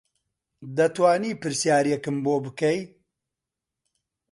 [0.77, 2.79] دەتوانی پرسیارێکم بۆ بکەی